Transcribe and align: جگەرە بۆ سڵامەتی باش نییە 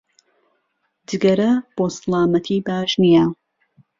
جگەرە 1.07 1.51
بۆ 1.75 1.85
سڵامەتی 1.95 2.57
باش 2.67 2.91
نییە 3.01 3.25